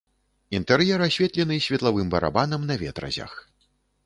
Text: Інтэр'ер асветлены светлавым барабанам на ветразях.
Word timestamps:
Інтэр'ер 0.59 1.03
асветлены 1.07 1.57
светлавым 1.67 2.07
барабанам 2.17 2.67
на 2.71 2.79
ветразях. 2.85 3.31